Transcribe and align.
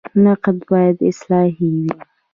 نقد 0.25 0.57
باید 0.69 0.97
اصلاحي 1.11 1.67
وي 1.75 1.91